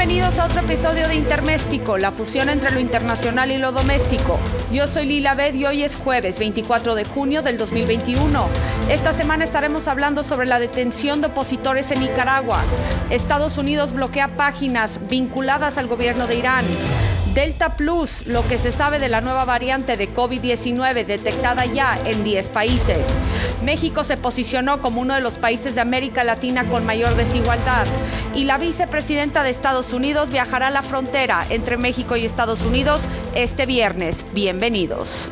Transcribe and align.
bienvenidos 0.00 0.38
a 0.38 0.46
otro 0.46 0.60
episodio 0.60 1.06
de 1.08 1.14
Interméstico, 1.14 1.98
la 1.98 2.10
fusión 2.10 2.48
entre 2.48 2.72
lo 2.72 2.80
internacional 2.80 3.50
y 3.50 3.58
lo 3.58 3.70
doméstico. 3.70 4.38
Yo 4.72 4.88
soy 4.88 5.04
Lila 5.04 5.34
Bed 5.34 5.54
y 5.54 5.66
hoy 5.66 5.82
es 5.82 5.94
jueves 5.94 6.38
24 6.38 6.94
de 6.94 7.04
junio 7.04 7.42
del 7.42 7.58
2021. 7.58 8.48
Esta 8.88 9.12
semana 9.12 9.44
estaremos 9.44 9.88
hablando 9.88 10.24
sobre 10.24 10.46
la 10.46 10.58
detención 10.58 11.20
de 11.20 11.26
opositores 11.26 11.90
en 11.90 12.00
Nicaragua. 12.00 12.62
Estados 13.10 13.58
Unidos 13.58 13.92
bloquea 13.92 14.28
páginas 14.38 15.00
vinculadas 15.10 15.76
al 15.76 15.86
gobierno 15.86 16.26
de 16.26 16.36
Irán. 16.36 16.64
Delta 17.34 17.76
Plus, 17.76 18.26
lo 18.26 18.46
que 18.48 18.58
se 18.58 18.72
sabe 18.72 18.98
de 18.98 19.08
la 19.08 19.20
nueva 19.20 19.44
variante 19.44 19.96
de 19.96 20.12
COVID-19 20.12 21.06
detectada 21.06 21.64
ya 21.64 21.96
en 22.04 22.24
10 22.24 22.48
países. 22.48 23.16
México 23.62 24.02
se 24.02 24.16
posicionó 24.16 24.82
como 24.82 25.00
uno 25.00 25.14
de 25.14 25.20
los 25.20 25.38
países 25.38 25.76
de 25.76 25.80
América 25.80 26.24
Latina 26.24 26.68
con 26.68 26.84
mayor 26.84 27.14
desigualdad. 27.14 27.86
Y 28.34 28.44
la 28.44 28.58
vicepresidenta 28.58 29.44
de 29.44 29.50
Estados 29.50 29.92
Unidos 29.92 30.30
viajará 30.30 30.68
a 30.68 30.72
la 30.72 30.82
frontera 30.82 31.46
entre 31.50 31.76
México 31.76 32.16
y 32.16 32.24
Estados 32.24 32.62
Unidos 32.62 33.02
este 33.36 33.64
viernes. 33.64 34.26
Bienvenidos. 34.32 35.30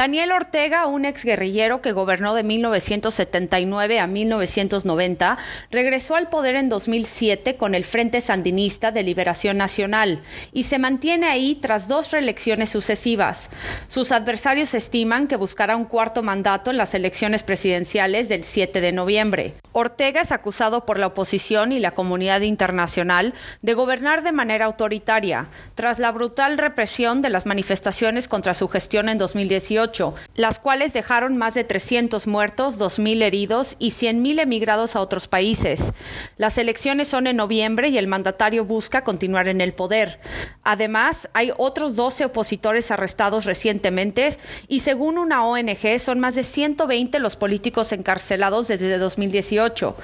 Daniel 0.00 0.32
Ortega, 0.32 0.86
un 0.86 1.04
exguerrillero 1.04 1.82
que 1.82 1.92
gobernó 1.92 2.34
de 2.34 2.42
1979 2.42 4.00
a 4.00 4.06
1990, 4.06 5.36
regresó 5.70 6.16
al 6.16 6.30
poder 6.30 6.56
en 6.56 6.70
2007 6.70 7.56
con 7.56 7.74
el 7.74 7.84
Frente 7.84 8.22
Sandinista 8.22 8.92
de 8.92 9.02
Liberación 9.02 9.58
Nacional 9.58 10.22
y 10.54 10.62
se 10.62 10.78
mantiene 10.78 11.26
ahí 11.26 11.54
tras 11.54 11.86
dos 11.86 12.12
reelecciones 12.12 12.70
sucesivas. 12.70 13.50
Sus 13.88 14.10
adversarios 14.10 14.72
estiman 14.72 15.28
que 15.28 15.36
buscará 15.36 15.76
un 15.76 15.84
cuarto 15.84 16.22
mandato 16.22 16.70
en 16.70 16.78
las 16.78 16.94
elecciones 16.94 17.42
presidenciales 17.42 18.30
del 18.30 18.42
7 18.42 18.80
de 18.80 18.92
noviembre. 18.92 19.56
Ortega 19.72 20.22
es 20.22 20.32
acusado 20.32 20.86
por 20.86 20.98
la 20.98 21.08
oposición 21.08 21.72
y 21.72 21.78
la 21.78 21.90
comunidad 21.90 22.40
internacional 22.40 23.34
de 23.60 23.74
gobernar 23.74 24.22
de 24.22 24.32
manera 24.32 24.64
autoritaria, 24.64 25.48
tras 25.74 25.98
la 25.98 26.10
brutal 26.10 26.56
represión 26.56 27.20
de 27.20 27.28
las 27.28 27.44
manifestaciones 27.44 28.28
contra 28.28 28.54
su 28.54 28.66
gestión 28.66 29.10
en 29.10 29.18
2018 29.18 29.89
las 30.34 30.58
cuales 30.58 30.92
dejaron 30.92 31.36
más 31.38 31.54
de 31.54 31.64
300 31.64 32.26
muertos, 32.26 32.78
2.000 32.78 33.22
heridos 33.22 33.76
y 33.78 33.90
100.000 33.90 34.40
emigrados 34.40 34.96
a 34.96 35.00
otros 35.00 35.28
países. 35.28 35.92
Las 36.36 36.58
elecciones 36.58 37.08
son 37.08 37.26
en 37.26 37.36
noviembre 37.36 37.88
y 37.88 37.98
el 37.98 38.06
mandatario 38.06 38.64
busca 38.64 39.04
continuar 39.04 39.48
en 39.48 39.60
el 39.60 39.72
poder. 39.72 40.20
Además, 40.62 41.28
hay 41.32 41.52
otros 41.56 41.96
12 41.96 42.26
opositores 42.26 42.90
arrestados 42.90 43.44
recientemente 43.44 44.36
y 44.68 44.80
según 44.80 45.18
una 45.18 45.44
ONG 45.44 45.98
son 45.98 46.20
más 46.20 46.34
de 46.34 46.44
120 46.44 47.18
los 47.18 47.36
políticos 47.36 47.92
encarcelados 47.92 48.68
desde 48.68 48.98
2018. 48.98 49.96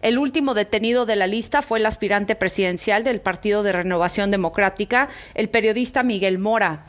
El 0.00 0.18
último 0.18 0.54
detenido 0.54 1.06
de 1.06 1.16
la 1.16 1.26
lista 1.26 1.62
fue 1.62 1.78
el 1.78 1.86
aspirante 1.86 2.36
presidencial 2.36 3.04
del 3.04 3.20
Partido 3.20 3.62
de 3.62 3.72
Renovación 3.72 4.30
Democrática, 4.30 5.08
el 5.34 5.48
periodista 5.48 6.02
Miguel 6.02 6.38
Mora. 6.38 6.84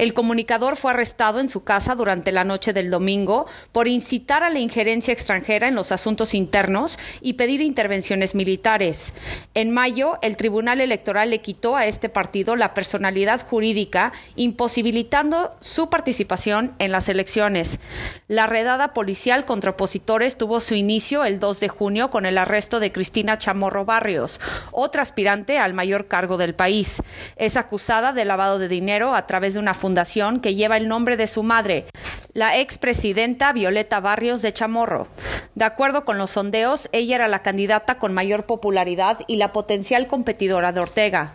El 0.00 0.14
comunicador 0.14 0.76
fue 0.76 0.92
arrestado 0.92 1.40
en 1.40 1.50
su 1.50 1.62
casa 1.62 1.94
durante 1.94 2.32
la 2.32 2.42
noche 2.42 2.72
del 2.72 2.90
domingo 2.90 3.44
por 3.70 3.86
incitar 3.86 4.42
a 4.42 4.48
la 4.48 4.58
injerencia 4.58 5.12
extranjera 5.12 5.68
en 5.68 5.74
los 5.74 5.92
asuntos 5.92 6.32
internos 6.32 6.98
y 7.20 7.34
pedir 7.34 7.60
intervenciones 7.60 8.34
militares. 8.34 9.12
En 9.52 9.70
mayo, 9.70 10.16
el 10.22 10.38
Tribunal 10.38 10.80
Electoral 10.80 11.28
le 11.28 11.42
quitó 11.42 11.76
a 11.76 11.84
este 11.84 12.08
partido 12.08 12.56
la 12.56 12.72
personalidad 12.72 13.46
jurídica, 13.46 14.14
imposibilitando 14.36 15.54
su 15.60 15.90
participación 15.90 16.74
en 16.78 16.92
las 16.92 17.10
elecciones. 17.10 17.80
La 18.26 18.46
redada 18.46 18.94
policial 18.94 19.44
contra 19.44 19.72
opositores 19.72 20.38
tuvo 20.38 20.60
su 20.60 20.74
inicio 20.74 21.26
el 21.26 21.38
2 21.38 21.60
de 21.60 21.68
junio 21.68 22.10
con 22.10 22.24
el 22.24 22.38
arresto 22.38 22.80
de 22.80 22.90
Cristina 22.90 23.36
Chamorro 23.36 23.84
Barrios, 23.84 24.40
otra 24.72 25.02
aspirante 25.02 25.58
al 25.58 25.74
mayor 25.74 26.08
cargo 26.08 26.38
del 26.38 26.54
país. 26.54 27.02
Es 27.36 27.58
acusada 27.58 28.14
de 28.14 28.24
lavado 28.24 28.58
de 28.58 28.68
dinero 28.68 29.14
a 29.14 29.26
través 29.26 29.52
de 29.52 29.60
una 29.60 29.74
fundación 29.74 29.89
fundación 29.90 30.38
que 30.38 30.54
lleva 30.54 30.76
el 30.76 30.86
nombre 30.86 31.16
de 31.16 31.26
su 31.26 31.42
madre, 31.42 31.86
la 32.32 32.60
expresidenta 32.60 33.52
Violeta 33.52 33.98
Barrios 33.98 34.40
de 34.40 34.52
Chamorro. 34.52 35.08
De 35.56 35.64
acuerdo 35.64 36.04
con 36.04 36.16
los 36.16 36.30
sondeos, 36.30 36.88
ella 36.92 37.16
era 37.16 37.26
la 37.26 37.42
candidata 37.42 37.98
con 37.98 38.14
mayor 38.14 38.46
popularidad 38.46 39.18
y 39.26 39.34
la 39.34 39.50
potencial 39.50 40.06
competidora 40.06 40.70
de 40.70 40.78
Ortega. 40.78 41.32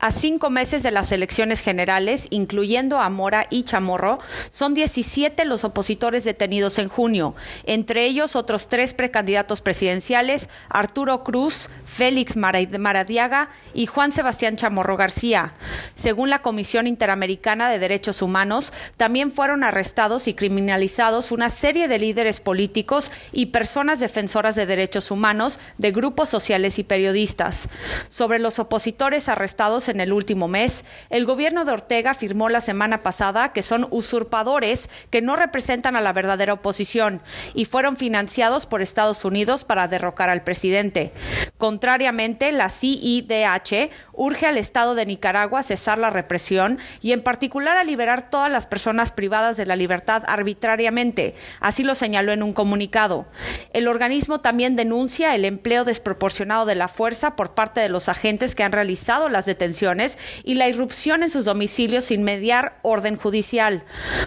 A 0.00 0.12
cinco 0.12 0.48
meses 0.48 0.84
de 0.84 0.92
las 0.92 1.10
elecciones 1.10 1.58
generales, 1.60 2.28
incluyendo 2.30 3.00
a 3.00 3.10
Mora 3.10 3.48
y 3.50 3.64
Chamorro, 3.64 4.20
son 4.48 4.72
17 4.72 5.44
los 5.44 5.64
opositores 5.64 6.22
detenidos 6.22 6.78
en 6.78 6.88
junio, 6.88 7.34
entre 7.64 8.04
ellos 8.04 8.36
otros 8.36 8.68
tres 8.68 8.94
precandidatos 8.94 9.60
presidenciales, 9.60 10.50
Arturo 10.68 11.24
Cruz, 11.24 11.68
Félix 11.84 12.36
Maradiaga 12.36 13.50
y 13.74 13.86
Juan 13.86 14.12
Sebastián 14.12 14.54
Chamorro 14.54 14.96
García. 14.96 15.54
Según 15.96 16.30
la 16.30 16.42
Comisión 16.42 16.86
Interamericana 16.86 17.68
de 17.68 17.80
Derechos 17.80 18.22
Humanos, 18.22 18.72
también 18.96 19.32
fueron 19.32 19.64
arrestados 19.64 20.28
y 20.28 20.34
criminalizados 20.34 21.32
una 21.32 21.50
serie 21.50 21.88
de 21.88 21.98
líderes 21.98 22.38
políticos 22.38 23.10
y 23.32 23.46
personas 23.46 23.98
defensoras 23.98 24.54
de 24.54 24.66
derechos 24.66 25.10
humanos 25.10 25.58
de 25.76 25.90
grupos 25.90 26.28
sociales 26.28 26.78
y 26.78 26.84
periodistas. 26.84 27.68
Sobre 28.10 28.38
los 28.38 28.60
opositores 28.60 29.28
arrestados 29.28 29.87
en 29.88 30.00
el 30.00 30.12
último 30.12 30.48
mes, 30.48 30.84
el 31.10 31.24
gobierno 31.24 31.64
de 31.64 31.72
Ortega 31.72 32.12
afirmó 32.12 32.48
la 32.48 32.60
semana 32.60 33.02
pasada 33.02 33.52
que 33.52 33.62
son 33.62 33.86
usurpadores 33.90 34.90
que 35.10 35.22
no 35.22 35.36
representan 35.36 35.96
a 35.96 36.00
la 36.00 36.12
verdadera 36.12 36.52
oposición 36.52 37.22
y 37.54 37.64
fueron 37.64 37.96
financiados 37.96 38.66
por 38.66 38.82
Estados 38.82 39.24
Unidos 39.24 39.64
para 39.64 39.88
derrocar 39.88 40.30
al 40.30 40.42
presidente. 40.42 41.12
Contrariamente, 41.56 42.52
la 42.52 42.70
CIDH 42.70 43.90
urge 44.12 44.46
al 44.46 44.58
Estado 44.58 44.94
de 44.94 45.06
Nicaragua 45.06 45.60
a 45.60 45.62
cesar 45.62 45.98
la 45.98 46.10
represión 46.10 46.78
y 47.00 47.12
en 47.12 47.22
particular 47.22 47.76
a 47.76 47.84
liberar 47.84 48.30
todas 48.30 48.50
las 48.50 48.66
personas 48.66 49.12
privadas 49.12 49.56
de 49.56 49.66
la 49.66 49.76
libertad 49.76 50.22
arbitrariamente, 50.26 51.34
así 51.60 51.84
lo 51.84 51.94
señaló 51.94 52.32
en 52.32 52.42
un 52.42 52.52
comunicado. 52.52 53.26
El 53.72 53.88
organismo 53.88 54.40
también 54.40 54.76
denuncia 54.76 55.34
el 55.34 55.44
empleo 55.44 55.84
desproporcionado 55.84 56.66
de 56.66 56.74
la 56.74 56.88
fuerza 56.88 57.36
por 57.36 57.54
parte 57.54 57.80
de 57.80 57.88
los 57.88 58.08
agentes 58.08 58.54
que 58.54 58.64
han 58.64 58.72
realizado 58.72 59.28
las 59.28 59.46
detenciones 59.46 59.77
y 60.44 60.54
la 60.54 60.68
irrupción 60.68 61.22
en 61.22 61.30
sus 61.30 61.44
domicilios 61.44 62.06
sin 62.06 62.22
mediar 62.22 62.78
orden 62.82 63.16
judicial. 63.16 63.84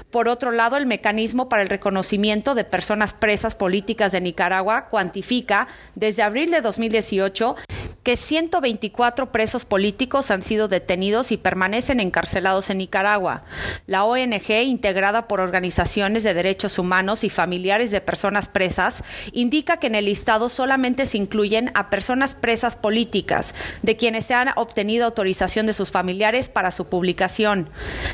Por 0.09 0.27
otro 0.27 0.51
lado, 0.51 0.77
el 0.77 0.85
mecanismo 0.85 1.49
para 1.49 1.61
el 1.61 1.69
reconocimiento 1.69 2.55
de 2.55 2.63
personas 2.63 3.13
presas 3.13 3.55
políticas 3.55 4.11
de 4.11 4.21
Nicaragua 4.21 4.87
cuantifica 4.89 5.67
desde 5.95 6.23
abril 6.23 6.51
de 6.51 6.61
2018 6.61 7.55
que 8.03 8.17
124 8.17 9.31
presos 9.31 9.65
políticos 9.65 10.31
han 10.31 10.41
sido 10.41 10.67
detenidos 10.67 11.31
y 11.31 11.37
permanecen 11.37 11.99
encarcelados 11.99 12.71
en 12.71 12.79
Nicaragua. 12.79 13.43
La 13.85 14.05
ONG, 14.05 14.49
integrada 14.63 15.27
por 15.27 15.39
organizaciones 15.39 16.23
de 16.23 16.33
derechos 16.33 16.79
humanos 16.79 17.23
y 17.23 17.29
familiares 17.29 17.91
de 17.91 18.01
personas 18.01 18.47
presas, 18.47 19.03
indica 19.33 19.77
que 19.77 19.87
en 19.87 19.95
el 19.95 20.05
listado 20.05 20.49
solamente 20.49 21.05
se 21.05 21.17
incluyen 21.17 21.69
a 21.75 21.91
personas 21.91 22.33
presas 22.33 22.75
políticas, 22.75 23.53
de 23.83 23.95
quienes 23.97 24.25
se 24.25 24.33
han 24.33 24.49
obtenido 24.55 25.05
autorización 25.05 25.67
de 25.67 25.73
sus 25.73 25.91
familiares 25.91 26.49
para 26.49 26.71
su 26.71 26.85
publicación. 26.85 27.69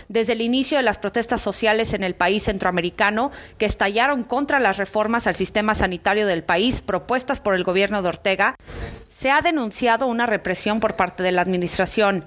Desde 0.09 0.33
el 0.33 0.41
inicio 0.41 0.77
de 0.77 0.83
las 0.83 0.97
protestas 0.97 1.39
sociales 1.39 1.93
en 1.93 2.03
el 2.03 2.13
país 2.13 2.43
centroamericano, 2.43 3.31
que 3.57 3.65
estallaron 3.65 4.25
contra 4.25 4.59
las 4.59 4.77
reformas 4.77 5.27
al 5.27 5.35
sistema 5.35 5.75
sanitario 5.75 6.27
del 6.27 6.43
país 6.43 6.81
propuestas 6.81 7.39
por 7.39 7.55
el 7.55 7.63
gobierno 7.63 8.01
de 8.01 8.09
Ortega, 8.09 8.55
se 9.07 9.31
ha 9.31 9.41
denunciado 9.41 9.76
una 10.07 10.25
represión 10.25 10.79
por 10.79 10.95
parte 10.95 11.23
de 11.23 11.31
la 11.31 11.41
Administración. 11.41 12.25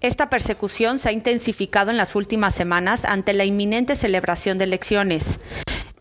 Esta 0.00 0.28
persecución 0.28 0.98
se 0.98 1.10
ha 1.10 1.12
intensificado 1.12 1.90
en 1.90 1.96
las 1.96 2.16
últimas 2.16 2.54
semanas 2.54 3.04
ante 3.04 3.32
la 3.32 3.44
inminente 3.44 3.94
celebración 3.94 4.58
de 4.58 4.64
elecciones. 4.64 5.40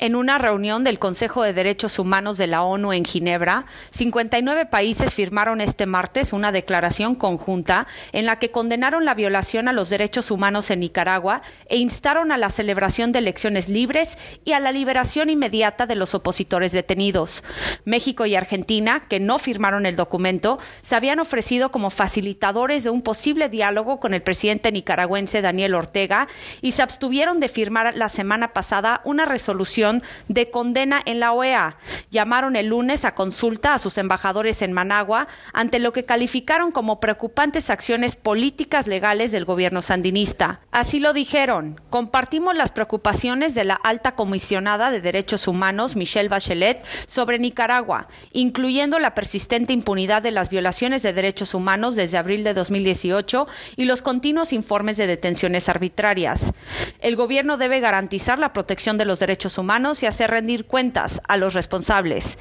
En 0.02 0.16
una 0.16 0.38
reunión 0.38 0.86
del 0.86 0.98
Consejo 0.98 1.44
de 1.44 1.52
Derechos 1.52 2.00
Humanos 2.00 2.38
de 2.38 2.48
la 2.48 2.64
ONU 2.64 2.94
en 2.94 3.04
Ginebra, 3.04 3.66
59 3.92 4.66
países 4.66 5.14
firmaron 5.14 5.60
este 5.60 5.88
martes 5.88 6.32
una 6.32 6.54
declaración 6.54 7.16
conjunta 7.16 7.86
en 8.14 8.26
la 8.26 8.40
que 8.40 8.50
condenaron 8.50 9.04
la 9.04 9.14
violación 9.14 9.68
a 9.68 9.74
los 9.74 9.90
derechos 9.90 10.32
humanos 10.32 10.70
en 10.70 10.80
Nicaragua 10.80 11.42
e 11.68 11.76
instaron 11.76 12.32
a 12.32 12.38
la 12.38 12.50
celebración 12.50 13.12
de 13.12 13.20
elecciones 13.20 13.68
libres 13.68 14.18
y 14.46 14.54
a 14.54 14.62
la 14.62 14.72
liberación 14.72 15.30
inmediata 15.30 15.86
de 15.86 15.96
los 15.96 16.16
opositores 16.16 16.72
detenidos. 16.72 17.44
México 17.84 18.26
y 18.26 18.38
Argentina, 18.38 19.02
que 19.10 19.20
no 19.20 19.38
firmaron 19.38 19.86
el 19.86 19.98
documento, 19.98 20.60
se 20.82 20.96
habían 20.96 21.20
ofrecido 21.20 21.72
como 21.72 21.90
facilitadores 21.90 22.86
de 22.86 22.90
un 22.90 23.02
posible 23.02 23.50
diálogo 23.50 24.00
con 24.00 24.14
el 24.14 24.22
presidente 24.22 24.72
nicaragüense 24.72 25.42
Daniel 25.42 25.76
Ortega 25.76 26.30
y 26.62 26.72
se 26.72 26.84
abstuvieron 26.84 27.42
de 27.42 27.50
firmar 27.50 27.94
la 27.98 28.08
semana 28.08 28.54
pasada 28.54 29.02
una 29.04 29.26
resolución 29.26 29.89
de 30.28 30.50
condena 30.50 31.02
en 31.06 31.20
la 31.20 31.34
OEA. 31.34 31.78
Llamaron 32.12 32.56
el 32.56 32.68
lunes 32.68 33.06
a 33.06 33.16
consulta 33.16 33.74
a 33.74 33.80
sus 33.80 33.98
embajadores 33.98 34.62
en 34.62 34.74
Managua 34.74 35.28
ante 35.54 35.80
lo 35.80 35.94
que 35.94 36.06
calificaron 36.06 36.72
como 36.72 37.00
preocupantes 37.00 37.70
acciones 37.70 38.16
políticas 38.16 38.88
legales 38.88 39.32
del 39.32 39.46
gobierno 39.46 39.82
sandinista. 39.82 40.62
Así 40.72 41.00
lo 41.00 41.14
dijeron, 41.14 41.80
compartimos 41.90 42.56
las 42.56 42.72
preocupaciones 42.72 43.56
de 43.56 43.64
la 43.64 43.76
alta 43.76 44.16
comisionada 44.16 44.92
de 44.92 45.02
derechos 45.02 45.48
humanos, 45.48 45.96
Michelle 45.96 46.30
Bachelet, 46.30 46.84
sobre 47.08 47.40
Nicaragua, 47.40 48.08
incluyendo 48.32 49.00
la 49.00 49.16
persistente 49.16 49.74
impunidad 49.74 50.22
de 50.22 50.32
las 50.32 50.50
violaciones 50.50 51.02
de 51.02 51.14
derechos 51.14 51.54
humanos 51.54 51.96
desde 51.96 52.18
abril 52.18 52.44
de 52.44 52.54
2018 52.54 53.48
y 53.76 53.86
los 53.86 54.02
continuos 54.02 54.54
informes 54.54 54.98
de 54.98 55.08
detenciones 55.08 55.70
arbitrarias. 55.70 56.54
El 57.00 57.16
gobierno 57.16 57.58
debe 57.58 57.80
garantizar 57.80 58.40
la 58.40 58.54
protección 58.54 58.98
de 58.98 59.06
los 59.06 59.20
derechos 59.20 59.58
humanos 59.58 59.79
y 59.80 60.06
hacer 60.06 60.32
rendir 60.32 60.66
cuentas 60.66 61.22
a 61.28 61.38
los 61.38 61.54
responsables. 61.54 62.38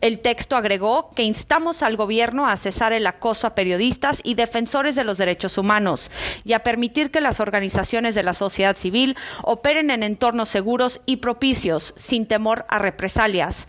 El 0.00 0.20
texto 0.20 0.56
agregó 0.56 1.10
que 1.10 1.24
instamos 1.24 1.82
al 1.82 1.96
gobierno 1.96 2.48
a 2.48 2.56
cesar 2.56 2.92
el 2.92 3.06
acoso 3.06 3.46
a 3.46 3.54
periodistas 3.54 4.20
y 4.24 4.34
defensores 4.34 4.94
de 4.94 5.04
los 5.04 5.18
derechos 5.18 5.58
humanos 5.58 6.10
y 6.44 6.54
a 6.54 6.62
permitir 6.62 7.10
que 7.10 7.20
las 7.20 7.40
organizaciones 7.40 8.14
de 8.14 8.22
la 8.22 8.32
sociedad 8.32 8.76
civil 8.76 9.16
operen 9.42 9.90
en 9.90 10.02
entornos 10.02 10.48
seguros 10.48 11.02
y 11.04 11.16
propicios, 11.16 11.94
sin 11.96 12.26
temor 12.26 12.64
a 12.68 12.78
represalias. 12.78 13.68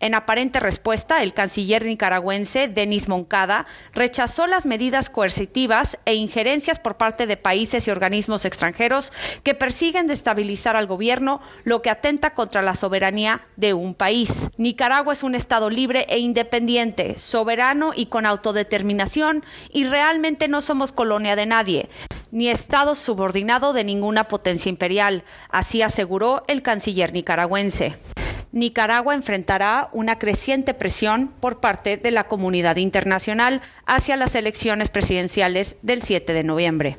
En 0.00 0.14
aparente 0.14 0.60
respuesta, 0.60 1.22
el 1.22 1.34
canciller 1.34 1.84
nicaragüense 1.84 2.68
Denis 2.68 3.08
Moncada 3.08 3.66
rechazó 3.92 4.46
las 4.46 4.64
medidas 4.64 5.10
coercitivas 5.10 5.98
e 6.06 6.14
injerencias 6.14 6.78
por 6.78 6.96
parte 6.96 7.26
de 7.26 7.36
países 7.36 7.86
y 7.86 7.90
organismos 7.90 8.44
extranjeros 8.44 9.12
que 9.42 9.54
persiguen 9.54 10.06
destabilizar 10.06 10.76
al 10.76 10.86
gobierno, 10.86 11.40
lo 11.64 11.82
que 11.82 11.90
atenta 11.90 12.34
contra 12.34 12.53
la 12.62 12.74
soberanía 12.74 13.46
de 13.56 13.74
un 13.74 13.94
país. 13.94 14.50
Nicaragua 14.56 15.12
es 15.12 15.22
un 15.22 15.34
Estado 15.34 15.70
libre 15.70 16.06
e 16.08 16.18
independiente, 16.18 17.18
soberano 17.18 17.92
y 17.94 18.06
con 18.06 18.26
autodeterminación, 18.26 19.44
y 19.72 19.84
realmente 19.84 20.48
no 20.48 20.62
somos 20.62 20.92
colonia 20.92 21.36
de 21.36 21.46
nadie 21.46 21.88
ni 22.34 22.48
Estado 22.48 22.96
subordinado 22.96 23.72
de 23.72 23.84
ninguna 23.84 24.26
potencia 24.26 24.68
imperial, 24.68 25.22
así 25.50 25.82
aseguró 25.82 26.42
el 26.48 26.62
canciller 26.62 27.12
nicaragüense. 27.12 27.94
Nicaragua 28.50 29.14
enfrentará 29.14 29.88
una 29.92 30.18
creciente 30.18 30.74
presión 30.74 31.28
por 31.40 31.60
parte 31.60 31.96
de 31.96 32.10
la 32.10 32.24
comunidad 32.24 32.76
internacional 32.76 33.62
hacia 33.86 34.16
las 34.16 34.34
elecciones 34.34 34.90
presidenciales 34.90 35.76
del 35.82 36.02
7 36.02 36.32
de 36.32 36.42
noviembre. 36.42 36.98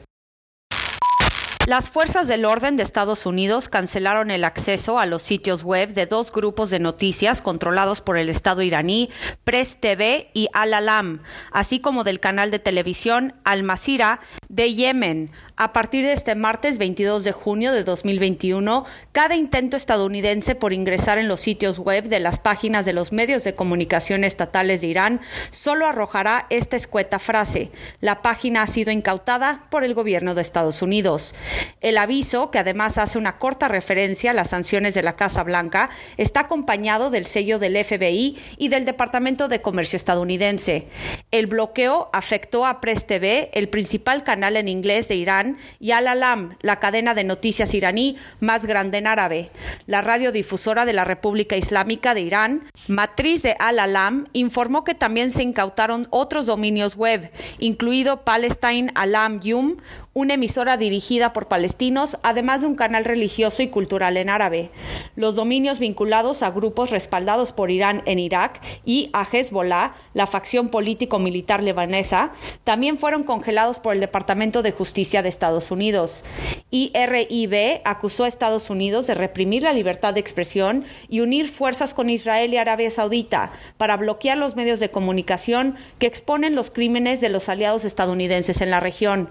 Las 1.65 1.89
fuerzas 1.89 2.27
del 2.27 2.45
orden 2.45 2.77
de 2.77 2.83
Estados 2.83 3.25
Unidos 3.25 3.69
cancelaron 3.69 4.29
el 4.29 4.43
acceso 4.43 4.99
a 4.99 5.07
los 5.07 5.23
sitios 5.23 5.63
web 5.63 5.95
de 5.95 6.05
dos 6.05 6.31
grupos 6.31 6.69
de 6.69 6.77
noticias 6.77 7.41
controlados 7.41 8.01
por 8.01 8.19
el 8.19 8.29
Estado 8.29 8.61
iraní, 8.61 9.09
Press 9.43 9.79
TV 9.79 10.29
y 10.35 10.47
Al-Alam, 10.53 11.23
así 11.51 11.79
como 11.79 12.03
del 12.03 12.19
canal 12.19 12.51
de 12.51 12.59
televisión 12.59 13.33
Al 13.43 13.63
Masira 13.63 14.19
de 14.47 14.75
Yemen. 14.75 15.31
A 15.57 15.73
partir 15.73 16.05
de 16.05 16.11
este 16.11 16.35
martes 16.35 16.77
22 16.77 17.23
de 17.23 17.31
junio 17.31 17.71
de 17.71 17.83
2021, 17.83 18.85
cada 19.11 19.35
intento 19.35 19.75
estadounidense 19.75 20.53
por 20.53 20.71
ingresar 20.71 21.17
en 21.17 21.27
los 21.27 21.39
sitios 21.39 21.79
web 21.79 22.09
de 22.09 22.19
las 22.19 22.37
páginas 22.37 22.85
de 22.85 22.93
los 22.93 23.11
medios 23.11 23.43
de 23.43 23.55
comunicación 23.55 24.23
estatales 24.23 24.81
de 24.81 24.87
Irán 24.87 25.21
solo 25.49 25.87
arrojará 25.87 26.45
esta 26.51 26.75
escueta 26.75 27.17
frase. 27.17 27.71
La 28.01 28.21
página 28.21 28.61
ha 28.61 28.67
sido 28.67 28.91
incautada 28.91 29.63
por 29.71 29.83
el 29.83 29.95
gobierno 29.95 30.35
de 30.35 30.43
Estados 30.43 30.83
Unidos. 30.83 31.33
El 31.81 31.97
aviso, 31.97 32.51
que 32.51 32.59
además 32.59 32.97
hace 32.97 33.17
una 33.17 33.37
corta 33.37 33.67
referencia 33.67 34.31
a 34.31 34.33
las 34.33 34.49
sanciones 34.49 34.93
de 34.93 35.03
la 35.03 35.15
Casa 35.15 35.43
Blanca, 35.43 35.89
está 36.17 36.41
acompañado 36.41 37.09
del 37.09 37.25
sello 37.25 37.59
del 37.59 37.83
FBI 37.83 38.37
y 38.57 38.69
del 38.69 38.85
Departamento 38.85 39.47
de 39.47 39.61
Comercio 39.61 39.97
estadounidense. 39.97 40.87
El 41.31 41.47
bloqueo 41.47 42.09
afectó 42.13 42.65
a 42.65 42.81
Press 42.81 43.05
TV, 43.05 43.49
el 43.53 43.69
principal 43.69 44.23
canal 44.23 44.57
en 44.57 44.67
inglés 44.67 45.07
de 45.07 45.15
Irán, 45.15 45.57
y 45.79 45.91
Al 45.91 46.07
Alam, 46.07 46.57
la 46.61 46.79
cadena 46.79 47.13
de 47.13 47.23
noticias 47.23 47.73
iraní 47.73 48.17
más 48.39 48.65
grande 48.65 48.97
en 48.97 49.07
árabe. 49.07 49.51
La 49.85 50.01
radiodifusora 50.01 50.85
de 50.85 50.93
la 50.93 51.03
República 51.03 51.55
Islámica 51.55 52.13
de 52.13 52.21
Irán, 52.21 52.63
matriz 52.87 53.43
de 53.43 53.55
Al 53.59 53.79
Alam, 53.79 54.27
informó 54.33 54.83
que 54.83 54.95
también 54.95 55.31
se 55.31 55.43
incautaron 55.43 56.07
otros 56.09 56.45
dominios 56.45 56.95
web, 56.95 57.31
incluido 57.59 58.23
Palestine 58.23 58.91
Alam 58.95 59.39
Yum, 59.39 59.77
una 60.13 60.35
emisora 60.35 60.77
dirigida 60.77 61.33
por 61.33 61.44
palestinos, 61.45 62.17
además 62.23 62.61
de 62.61 62.67
un 62.67 62.75
canal 62.75 63.05
religioso 63.05 63.63
y 63.63 63.67
cultural 63.67 64.17
en 64.17 64.29
árabe. 64.29 64.71
Los 65.15 65.35
dominios 65.35 65.79
vinculados 65.79 66.43
a 66.43 66.51
grupos 66.51 66.89
respaldados 66.89 67.51
por 67.51 67.71
Irán 67.71 68.03
en 68.05 68.19
Irak 68.19 68.61
y 68.85 69.09
a 69.13 69.25
Hezbollah, 69.25 69.93
la 70.13 70.27
facción 70.27 70.69
político-militar 70.69 71.63
lebanesa, 71.63 72.33
también 72.63 72.97
fueron 72.97 73.23
congelados 73.23 73.79
por 73.79 73.93
el 73.93 74.01
Departamento 74.01 74.61
de 74.61 74.71
Justicia 74.71 75.21
de 75.21 75.29
Estados 75.29 75.71
Unidos. 75.71 76.23
IRIB 76.71 77.81
acusó 77.85 78.23
a 78.25 78.27
Estados 78.27 78.69
Unidos 78.69 79.07
de 79.07 79.15
reprimir 79.15 79.63
la 79.63 79.73
libertad 79.73 80.13
de 80.13 80.19
expresión 80.19 80.85
y 81.09 81.21
unir 81.21 81.47
fuerzas 81.47 81.93
con 81.93 82.09
Israel 82.09 82.53
y 82.53 82.57
Arabia 82.57 82.91
Saudita 82.91 83.51
para 83.77 83.97
bloquear 83.97 84.37
los 84.37 84.55
medios 84.55 84.79
de 84.79 84.91
comunicación 84.91 85.75
que 85.99 86.07
exponen 86.07 86.55
los 86.55 86.71
crímenes 86.71 87.21
de 87.21 87.29
los 87.29 87.49
aliados 87.49 87.85
estadounidenses 87.85 88.61
en 88.61 88.71
la 88.71 88.79
región. 88.79 89.29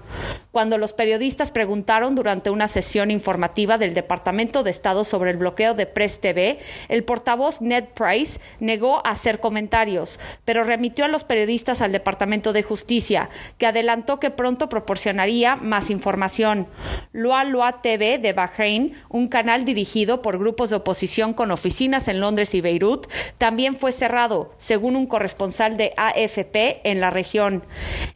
Cuando 0.54 0.78
los 0.78 0.92
periodistas 0.92 1.50
preguntaron 1.50 2.14
durante 2.14 2.48
una 2.48 2.68
sesión 2.68 3.10
informativa 3.10 3.76
del 3.76 3.92
Departamento 3.92 4.62
de 4.62 4.70
Estado 4.70 5.02
sobre 5.02 5.32
el 5.32 5.36
bloqueo 5.36 5.74
de 5.74 5.86
Press 5.86 6.20
TV, 6.20 6.60
el 6.88 7.02
portavoz 7.02 7.60
Ned 7.60 7.86
Price 7.86 8.38
negó 8.60 9.04
hacer 9.04 9.40
comentarios, 9.40 10.20
pero 10.44 10.62
remitió 10.62 11.06
a 11.06 11.08
los 11.08 11.24
periodistas 11.24 11.80
al 11.80 11.90
Departamento 11.90 12.52
de 12.52 12.62
Justicia, 12.62 13.30
que 13.58 13.66
adelantó 13.66 14.20
que 14.20 14.30
pronto 14.30 14.68
proporcionaría 14.68 15.56
más 15.56 15.90
información. 15.90 16.68
Loa 17.10 17.42
Loa 17.42 17.82
TV 17.82 18.18
de 18.18 18.32
Bahrein, 18.32 18.94
un 19.08 19.26
canal 19.26 19.64
dirigido 19.64 20.22
por 20.22 20.38
grupos 20.38 20.70
de 20.70 20.76
oposición 20.76 21.34
con 21.34 21.50
oficinas 21.50 22.06
en 22.06 22.20
Londres 22.20 22.54
y 22.54 22.60
Beirut, 22.60 23.08
también 23.38 23.74
fue 23.74 23.90
cerrado, 23.90 24.54
según 24.58 24.94
un 24.94 25.06
corresponsal 25.06 25.76
de 25.76 25.94
AFP 25.96 26.88
en 26.88 27.00
la 27.00 27.10
región. 27.10 27.64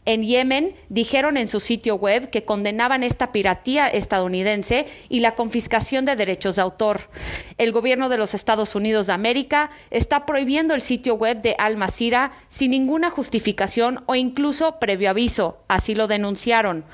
En 0.04 0.22
Yemen, 0.22 0.76
dijeron 0.88 1.36
en 1.36 1.48
su 1.48 1.58
sitio 1.58 1.96
web 1.96 2.27
que 2.30 2.44
condenaban 2.44 3.02
esta 3.02 3.32
piratía 3.32 3.88
estadounidense 3.88 4.86
y 5.08 5.20
la 5.20 5.34
confiscación 5.34 6.04
de 6.04 6.16
derechos 6.16 6.56
de 6.56 6.62
autor. 6.62 7.10
El 7.58 7.72
gobierno 7.72 8.08
de 8.08 8.18
los 8.18 8.34
Estados 8.34 8.74
Unidos 8.74 9.06
de 9.06 9.12
América 9.12 9.70
está 9.90 10.26
prohibiendo 10.26 10.74
el 10.74 10.80
sitio 10.80 11.14
web 11.14 11.40
de 11.40 11.54
Al 11.58 11.76
Masira 11.76 12.32
sin 12.48 12.70
ninguna 12.70 13.10
justificación 13.10 14.02
o 14.06 14.14
incluso 14.14 14.78
previo 14.78 15.10
aviso, 15.10 15.58
así 15.68 15.94
lo 15.94 16.06
denunciaron. 16.06 16.84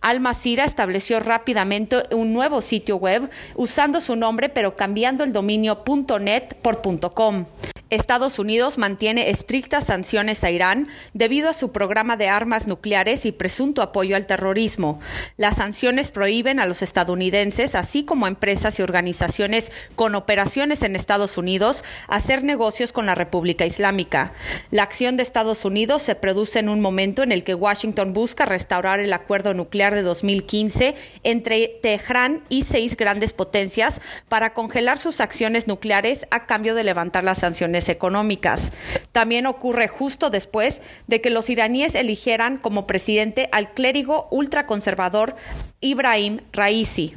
Al 0.00 0.20
Masira 0.20 0.64
estableció 0.64 1.20
rápidamente 1.20 2.02
un 2.10 2.32
nuevo 2.32 2.60
sitio 2.60 2.96
web 2.96 3.30
usando 3.54 4.00
su 4.00 4.16
nombre 4.16 4.48
pero 4.48 4.76
cambiando 4.76 5.24
el 5.24 5.32
dominio 5.32 5.82
.net 6.20 6.54
por 6.62 6.82
.com. 7.14 7.46
Estados 7.90 8.38
Unidos 8.38 8.78
mantiene 8.78 9.30
estrictas 9.30 9.84
sanciones 9.84 10.42
a 10.42 10.50
Irán 10.50 10.88
debido 11.12 11.50
a 11.50 11.54
su 11.54 11.70
programa 11.70 12.16
de 12.16 12.28
armas 12.28 12.66
nucleares 12.66 13.26
y 13.26 13.32
presunto 13.32 13.82
apoyo 13.82 14.16
al 14.16 14.26
terrorismo. 14.26 15.00
Las 15.36 15.56
sanciones 15.56 16.10
prohíben 16.10 16.60
a 16.60 16.66
los 16.66 16.82
estadounidenses, 16.82 17.74
así 17.74 18.04
como 18.04 18.24
a 18.24 18.30
empresas 18.30 18.78
y 18.78 18.82
organizaciones 18.82 19.70
con 19.96 20.14
operaciones 20.14 20.82
en 20.82 20.96
Estados 20.96 21.36
Unidos, 21.36 21.84
hacer 22.08 22.42
negocios 22.42 22.92
con 22.92 23.06
la 23.06 23.14
República 23.14 23.66
Islámica. 23.66 24.32
La 24.70 24.82
acción 24.82 25.16
de 25.16 25.22
Estados 25.22 25.64
Unidos 25.64 26.02
se 26.02 26.14
produce 26.14 26.60
en 26.60 26.70
un 26.70 26.80
momento 26.80 27.22
en 27.22 27.32
el 27.32 27.44
que 27.44 27.54
Washington 27.54 28.12
busca 28.12 28.46
restaurar 28.46 29.00
el 29.00 29.12
acuerdo 29.12 29.52
nuclear 29.52 29.94
de 29.94 30.02
2015 30.02 30.94
entre 31.22 31.68
Teherán 31.82 32.42
y 32.48 32.62
seis 32.62 32.96
grandes 32.96 33.32
potencias 33.32 34.00
para 34.28 34.54
congelar 34.54 34.98
sus 34.98 35.20
acciones 35.20 35.68
nucleares 35.68 36.26
a 36.30 36.46
cambio 36.46 36.74
de 36.74 36.84
levantar 36.84 37.24
las 37.24 37.44
económicas. 37.88 38.72
También 39.12 39.46
ocurre 39.46 39.88
justo 39.88 40.30
después 40.30 40.82
de 41.06 41.20
que 41.20 41.30
los 41.30 41.50
iraníes 41.50 41.94
eligieran 41.94 42.58
como 42.58 42.86
presidente 42.86 43.48
al 43.52 43.72
clérigo 43.72 44.28
ultraconservador 44.30 45.36
Ibrahim 45.80 46.40
Raisi. 46.52 47.14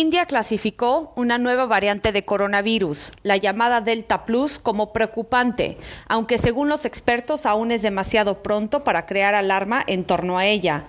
India 0.00 0.26
clasificó 0.26 1.12
una 1.14 1.38
nueva 1.38 1.66
variante 1.66 2.10
de 2.10 2.24
coronavirus, 2.24 3.12
la 3.22 3.36
llamada 3.36 3.80
Delta 3.80 4.24
Plus, 4.24 4.58
como 4.58 4.92
preocupante, 4.92 5.78
aunque 6.08 6.36
según 6.38 6.68
los 6.68 6.84
expertos 6.84 7.46
aún 7.46 7.70
es 7.70 7.82
demasiado 7.82 8.42
pronto 8.42 8.82
para 8.82 9.06
crear 9.06 9.36
alarma 9.36 9.84
en 9.86 10.02
torno 10.02 10.36
a 10.36 10.46
ella. 10.46 10.82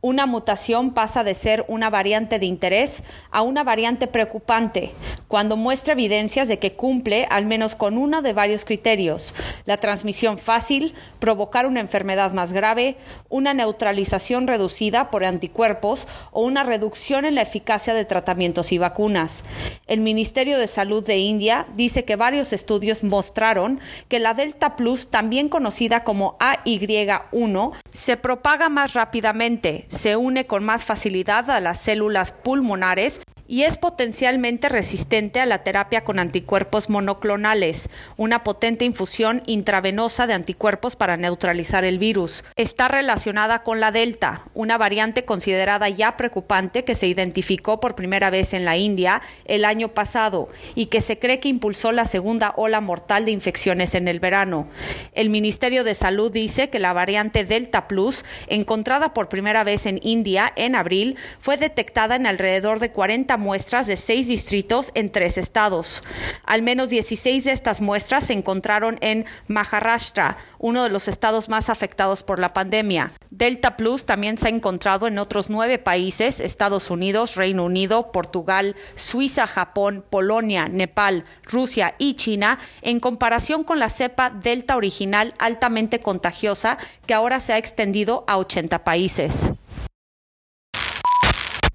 Una 0.00 0.24
mutación 0.24 0.94
pasa 0.94 1.22
de 1.22 1.34
ser 1.34 1.66
una 1.68 1.90
variante 1.90 2.38
de 2.38 2.46
interés 2.46 3.04
a 3.30 3.42
una 3.42 3.62
variante 3.62 4.06
preocupante, 4.06 4.92
cuando 5.28 5.58
muestra 5.58 5.92
evidencias 5.92 6.48
de 6.48 6.58
que 6.58 6.72
cumple 6.72 7.26
al 7.28 7.44
menos 7.44 7.74
con 7.74 7.98
uno 7.98 8.22
de 8.22 8.32
varios 8.32 8.64
criterios, 8.64 9.34
la 9.66 9.76
transmisión 9.76 10.38
fácil, 10.38 10.94
provocar 11.18 11.66
una 11.66 11.80
enfermedad 11.80 12.32
más 12.32 12.54
grave, 12.54 12.96
una 13.28 13.52
neutralización 13.52 14.46
reducida 14.46 15.10
por 15.10 15.24
anticuerpos 15.24 16.08
o 16.30 16.42
una 16.42 16.62
reducción 16.62 17.26
en 17.26 17.34
la 17.34 17.42
eficacia 17.42 17.92
de 17.92 18.04
tratamiento 18.06 18.45
y 18.70 18.78
vacunas. 18.78 19.44
El 19.86 20.00
Ministerio 20.00 20.58
de 20.58 20.66
Salud 20.66 21.04
de 21.04 21.18
India 21.18 21.66
dice 21.74 22.04
que 22.04 22.16
varios 22.16 22.52
estudios 22.52 23.02
mostraron 23.02 23.80
que 24.08 24.20
la 24.20 24.34
Delta 24.34 24.76
Plus, 24.76 25.08
también 25.08 25.48
conocida 25.48 26.04
como 26.04 26.38
AY1, 26.38 27.72
se 27.92 28.16
propaga 28.16 28.68
más 28.68 28.94
rápidamente, 28.94 29.84
se 29.88 30.16
une 30.16 30.46
con 30.46 30.64
más 30.64 30.84
facilidad 30.84 31.50
a 31.50 31.60
las 31.60 31.80
células 31.80 32.32
pulmonares 32.32 33.20
y 33.48 33.62
es 33.62 33.78
potencialmente 33.78 34.68
resistente 34.68 35.40
a 35.40 35.46
la 35.46 35.62
terapia 35.62 36.04
con 36.04 36.18
anticuerpos 36.18 36.90
monoclonales, 36.90 37.90
una 38.16 38.44
potente 38.44 38.84
infusión 38.84 39.42
intravenosa 39.46 40.26
de 40.26 40.34
anticuerpos 40.34 40.96
para 40.96 41.16
neutralizar 41.16 41.84
el 41.84 41.98
virus. 41.98 42.44
Está 42.56 42.88
relacionada 42.88 43.62
con 43.62 43.80
la 43.80 43.92
Delta, 43.92 44.44
una 44.54 44.78
variante 44.78 45.24
considerada 45.24 45.88
ya 45.88 46.16
preocupante 46.16 46.84
que 46.84 46.94
se 46.94 47.06
identificó 47.06 47.80
por 47.80 47.94
primera 47.94 48.30
vez 48.30 48.52
en 48.52 48.64
la 48.64 48.76
India 48.76 49.22
el 49.44 49.64
año 49.64 49.88
pasado 49.88 50.48
y 50.74 50.86
que 50.86 51.00
se 51.00 51.18
cree 51.18 51.38
que 51.38 51.48
impulsó 51.48 51.92
la 51.92 52.04
segunda 52.04 52.52
ola 52.56 52.80
mortal 52.80 53.24
de 53.24 53.30
infecciones 53.30 53.94
en 53.94 54.08
el 54.08 54.20
verano. 54.20 54.68
El 55.12 55.30
Ministerio 55.30 55.84
de 55.84 55.94
Salud 55.94 56.30
dice 56.30 56.70
que 56.70 56.78
la 56.78 56.92
variante 56.92 57.44
Delta 57.44 57.88
Plus, 57.88 58.24
encontrada 58.48 59.12
por 59.12 59.28
primera 59.28 59.64
vez 59.64 59.86
en 59.86 60.00
India 60.02 60.52
en 60.56 60.74
abril, 60.74 61.16
fue 61.38 61.56
detectada 61.56 62.16
en 62.16 62.26
alrededor 62.26 62.80
de 62.80 62.90
40 62.90 63.35
muestras 63.36 63.86
de 63.86 63.96
seis 63.96 64.28
distritos 64.28 64.92
en 64.94 65.10
tres 65.10 65.38
estados. 65.38 66.02
Al 66.44 66.62
menos 66.62 66.88
16 66.88 67.44
de 67.44 67.52
estas 67.52 67.80
muestras 67.80 68.26
se 68.26 68.32
encontraron 68.32 68.98
en 69.00 69.24
Maharashtra, 69.48 70.38
uno 70.58 70.82
de 70.82 70.90
los 70.90 71.08
estados 71.08 71.48
más 71.48 71.70
afectados 71.70 72.22
por 72.22 72.38
la 72.38 72.52
pandemia. 72.52 73.12
Delta 73.30 73.76
Plus 73.76 74.06
también 74.06 74.38
se 74.38 74.48
ha 74.48 74.50
encontrado 74.50 75.06
en 75.06 75.18
otros 75.18 75.50
nueve 75.50 75.78
países, 75.78 76.40
Estados 76.40 76.90
Unidos, 76.90 77.34
Reino 77.34 77.64
Unido, 77.64 78.12
Portugal, 78.12 78.76
Suiza, 78.94 79.46
Japón, 79.46 80.04
Polonia, 80.08 80.68
Nepal, 80.68 81.24
Rusia 81.44 81.94
y 81.98 82.14
China, 82.14 82.58
en 82.82 83.00
comparación 83.00 83.64
con 83.64 83.78
la 83.78 83.90
cepa 83.90 84.30
Delta 84.30 84.76
original 84.76 85.34
altamente 85.38 86.00
contagiosa 86.00 86.78
que 87.06 87.14
ahora 87.14 87.40
se 87.40 87.52
ha 87.52 87.58
extendido 87.58 88.24
a 88.26 88.38
80 88.38 88.84
países. 88.84 89.50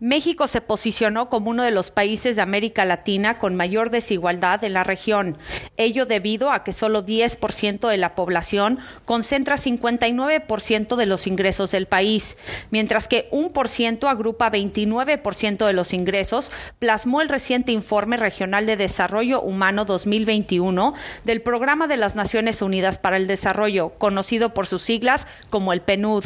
México 0.01 0.47
se 0.47 0.61
posicionó 0.61 1.29
como 1.29 1.51
uno 1.51 1.61
de 1.61 1.69
los 1.69 1.91
países 1.91 2.35
de 2.35 2.41
América 2.41 2.85
Latina 2.85 3.37
con 3.37 3.55
mayor 3.55 3.91
desigualdad 3.91 4.63
en 4.63 4.73
la 4.73 4.83
región, 4.83 5.37
ello 5.77 6.07
debido 6.07 6.51
a 6.51 6.63
que 6.63 6.73
solo 6.73 7.05
10% 7.05 7.87
de 7.87 7.97
la 7.97 8.15
población 8.15 8.79
concentra 9.05 9.57
59% 9.57 10.95
de 10.95 11.05
los 11.05 11.27
ingresos 11.27 11.69
del 11.69 11.85
país, 11.85 12.37
mientras 12.71 13.07
que 13.07 13.27
un 13.29 13.53
por 13.53 13.69
ciento 13.69 14.09
agrupa 14.09 14.51
29% 14.51 15.67
de 15.67 15.73
los 15.73 15.93
ingresos, 15.93 16.51
plasmó 16.79 17.21
el 17.21 17.29
reciente 17.29 17.71
informe 17.71 18.17
regional 18.17 18.65
de 18.65 18.77
Desarrollo 18.77 19.39
Humano 19.39 19.85
2021 19.85 20.95
del 21.25 21.43
Programa 21.43 21.85
de 21.85 21.97
las 21.97 22.15
Naciones 22.15 22.63
Unidas 22.63 22.97
para 22.97 23.17
el 23.17 23.27
Desarrollo, 23.27 23.89
conocido 23.99 24.55
por 24.55 24.65
sus 24.65 24.81
siglas 24.81 25.27
como 25.51 25.73
el 25.73 25.81
PNUD. 25.81 26.25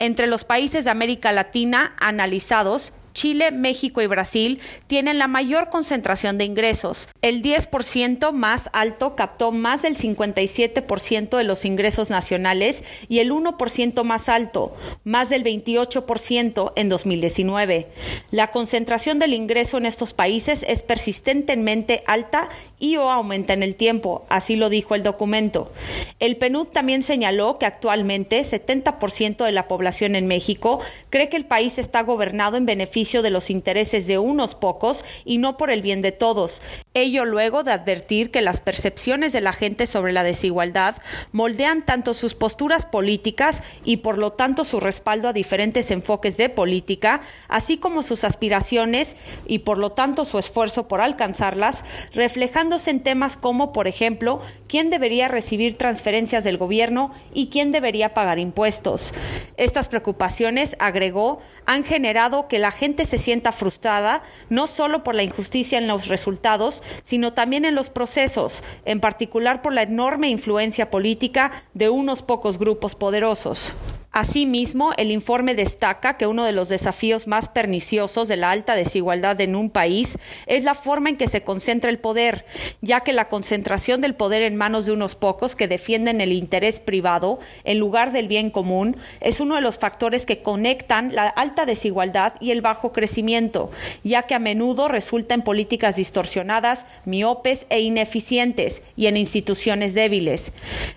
Entre 0.00 0.26
los 0.26 0.42
países 0.42 0.84
de 0.84 0.90
América 0.90 1.30
Latina 1.30 1.94
analizados, 2.00 2.92
Chile, 3.14 3.52
México 3.52 4.02
y 4.02 4.06
Brasil 4.06 4.60
tienen 4.86 5.18
la 5.18 5.28
mayor 5.28 5.70
concentración 5.70 6.36
de 6.36 6.44
ingresos. 6.44 7.08
El 7.22 7.42
10% 7.42 8.32
más 8.32 8.68
alto 8.72 9.16
captó 9.16 9.52
más 9.52 9.82
del 9.82 9.96
57% 9.96 11.36
de 11.36 11.44
los 11.44 11.64
ingresos 11.64 12.10
nacionales 12.10 12.84
y 13.08 13.20
el 13.20 13.32
1% 13.32 14.04
más 14.04 14.28
alto, 14.28 14.76
más 15.04 15.30
del 15.30 15.44
28% 15.44 16.72
en 16.76 16.88
2019. 16.88 17.88
La 18.30 18.50
concentración 18.50 19.18
del 19.18 19.32
ingreso 19.32 19.78
en 19.78 19.86
estos 19.86 20.12
países 20.12 20.64
es 20.68 20.82
persistentemente 20.82 22.02
alta 22.06 22.48
y 22.84 22.96
o 22.98 23.10
aumenta 23.10 23.54
en 23.54 23.62
el 23.62 23.76
tiempo, 23.76 24.26
así 24.28 24.56
lo 24.56 24.68
dijo 24.68 24.94
el 24.94 25.02
documento. 25.02 25.72
El 26.20 26.36
PNUD 26.36 26.66
también 26.66 27.02
señaló 27.02 27.58
que 27.58 27.64
actualmente 27.64 28.40
70% 28.40 29.44
de 29.44 29.52
la 29.52 29.68
población 29.68 30.14
en 30.16 30.26
México 30.26 30.80
cree 31.08 31.30
que 31.30 31.38
el 31.38 31.46
país 31.46 31.78
está 31.78 32.02
gobernado 32.02 32.58
en 32.58 32.66
beneficio 32.66 33.22
de 33.22 33.30
los 33.30 33.48
intereses 33.48 34.06
de 34.06 34.18
unos 34.18 34.54
pocos 34.54 35.02
y 35.24 35.38
no 35.38 35.56
por 35.56 35.70
el 35.70 35.80
bien 35.80 36.02
de 36.02 36.12
todos. 36.12 36.60
Ello 36.96 37.24
luego 37.24 37.64
de 37.64 37.72
advertir 37.72 38.30
que 38.30 38.40
las 38.40 38.60
percepciones 38.60 39.32
de 39.32 39.40
la 39.40 39.52
gente 39.52 39.88
sobre 39.88 40.12
la 40.12 40.22
desigualdad 40.22 40.94
moldean 41.32 41.84
tanto 41.84 42.14
sus 42.14 42.36
posturas 42.36 42.86
políticas 42.86 43.64
y 43.84 43.96
por 43.96 44.16
lo 44.16 44.30
tanto 44.30 44.64
su 44.64 44.78
respaldo 44.78 45.28
a 45.28 45.32
diferentes 45.32 45.90
enfoques 45.90 46.36
de 46.36 46.50
política, 46.50 47.20
así 47.48 47.78
como 47.78 48.04
sus 48.04 48.22
aspiraciones 48.22 49.16
y 49.48 49.58
por 49.58 49.78
lo 49.78 49.90
tanto 49.90 50.24
su 50.24 50.38
esfuerzo 50.38 50.86
por 50.86 51.00
alcanzarlas, 51.00 51.84
reflejándose 52.12 52.92
en 52.92 53.02
temas 53.02 53.36
como, 53.36 53.72
por 53.72 53.88
ejemplo, 53.88 54.40
quién 54.68 54.88
debería 54.88 55.26
recibir 55.26 55.76
transferencias 55.76 56.44
del 56.44 56.58
gobierno 56.58 57.12
y 57.34 57.48
quién 57.48 57.72
debería 57.72 58.14
pagar 58.14 58.38
impuestos. 58.38 59.12
Estas 59.56 59.88
preocupaciones, 59.88 60.76
agregó, 60.78 61.40
han 61.66 61.82
generado 61.82 62.46
que 62.46 62.60
la 62.60 62.70
gente 62.70 63.04
se 63.04 63.18
sienta 63.18 63.50
frustrada 63.50 64.22
no 64.48 64.68
solo 64.68 65.02
por 65.02 65.16
la 65.16 65.24
injusticia 65.24 65.78
en 65.78 65.88
los 65.88 66.06
resultados, 66.06 66.83
sino 67.02 67.32
también 67.32 67.64
en 67.64 67.74
los 67.74 67.90
procesos, 67.90 68.62
en 68.84 69.00
particular 69.00 69.62
por 69.62 69.72
la 69.72 69.82
enorme 69.82 70.28
influencia 70.28 70.90
política 70.90 71.52
de 71.74 71.88
unos 71.88 72.22
pocos 72.22 72.58
grupos 72.58 72.94
poderosos. 72.94 73.74
Asimismo, 74.14 74.92
el 74.96 75.10
informe 75.10 75.56
destaca 75.56 76.16
que 76.16 76.28
uno 76.28 76.44
de 76.44 76.52
los 76.52 76.68
desafíos 76.68 77.26
más 77.26 77.48
perniciosos 77.48 78.28
de 78.28 78.36
la 78.36 78.52
alta 78.52 78.76
desigualdad 78.76 79.40
en 79.40 79.56
un 79.56 79.70
país 79.70 80.18
es 80.46 80.62
la 80.62 80.76
forma 80.76 81.08
en 81.08 81.16
que 81.16 81.26
se 81.26 81.42
concentra 81.42 81.90
el 81.90 81.98
poder, 81.98 82.46
ya 82.80 83.00
que 83.00 83.12
la 83.12 83.28
concentración 83.28 84.00
del 84.00 84.14
poder 84.14 84.42
en 84.42 84.54
manos 84.54 84.86
de 84.86 84.92
unos 84.92 85.16
pocos 85.16 85.56
que 85.56 85.66
defienden 85.66 86.20
el 86.20 86.30
interés 86.30 86.78
privado 86.78 87.40
en 87.64 87.80
lugar 87.80 88.12
del 88.12 88.28
bien 88.28 88.50
común 88.50 88.96
es 89.20 89.40
uno 89.40 89.56
de 89.56 89.62
los 89.62 89.80
factores 89.80 90.26
que 90.26 90.42
conectan 90.42 91.12
la 91.12 91.26
alta 91.26 91.66
desigualdad 91.66 92.34
y 92.40 92.52
el 92.52 92.62
bajo 92.62 92.92
crecimiento, 92.92 93.72
ya 94.04 94.22
que 94.22 94.36
a 94.36 94.38
menudo 94.38 94.86
resulta 94.86 95.34
en 95.34 95.42
políticas 95.42 95.96
distorsionadas, 95.96 96.86
miopes 97.04 97.66
e 97.68 97.80
ineficientes 97.80 98.82
y 98.94 99.08
en 99.08 99.16
instituciones 99.16 99.92
débiles. 99.92 100.52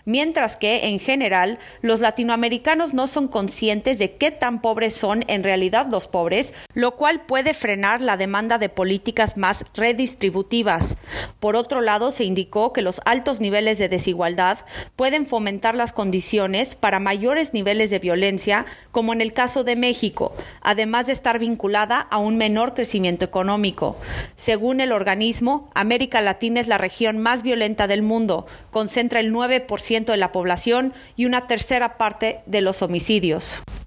Mientras 0.05 0.55
que, 0.55 0.89
en 0.89 0.99
general, 0.99 1.57
los 1.81 2.01
latinoamericanos 2.01 2.93
no 2.93 3.06
son 3.07 3.27
conscientes 3.27 3.99
de 3.99 4.15
qué 4.15 4.31
tan 4.31 4.61
pobres 4.61 4.93
son 4.93 5.23
en 5.27 5.43
realidad 5.43 5.87
los 5.89 6.07
pobres, 6.07 6.53
lo 6.73 6.95
cual 6.95 7.25
puede 7.25 7.53
frenar 7.53 8.01
la 8.01 8.17
demanda 8.17 8.57
de 8.57 8.69
políticas 8.69 9.37
más 9.37 9.63
redistributivas. 9.73 10.97
Por 11.39 11.55
otro 11.55 11.81
lado, 11.81 12.11
se 12.11 12.25
indicó 12.25 12.73
que 12.73 12.81
los 12.81 12.99
altos 13.05 13.39
niveles 13.39 13.77
de 13.77 13.89
desigualdad 13.89 14.59
pueden 14.95 15.25
fomentar 15.25 15.75
las 15.75 15.93
condiciones 15.93 16.75
para 16.75 16.99
mayores 16.99 17.53
niveles 17.53 17.89
de 17.89 17.99
violencia, 17.99 18.65
como 18.91 19.13
en 19.13 19.21
el 19.21 19.33
caso 19.33 19.63
de 19.63 19.75
México, 19.75 20.35
además 20.61 21.07
de 21.07 21.13
estar 21.13 21.39
vinculada 21.39 21.99
a 21.99 22.17
un 22.17 22.37
menor 22.37 22.73
crecimiento 22.73 23.23
económico. 23.23 23.97
Según 24.35 24.81
el 24.81 24.91
organismo, 24.91 25.69
América 25.73 26.19
Latina 26.21 26.59
es 26.59 26.67
la 26.67 26.77
región 26.77 27.19
más 27.19 27.43
violenta 27.43 27.87
del 27.87 28.01
mundo, 28.01 28.47
concentra 28.71 29.19
el 29.19 29.33
9% 29.33 30.05
de 30.05 30.17
la 30.17 30.31
población 30.31 30.93
y 31.15 31.25
una 31.25 31.47
tercera 31.47 31.97
parte 31.97 32.41
de 32.45 32.61
los 32.61 32.81
homicidios 32.81 32.96